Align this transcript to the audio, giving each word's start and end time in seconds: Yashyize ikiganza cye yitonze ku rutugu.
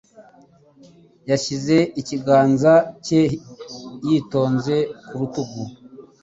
Yashyize 1.29 1.77
ikiganza 2.01 2.73
cye 3.05 3.21
yitonze 4.07 4.75
ku 5.05 5.13
rutugu. 5.19 5.63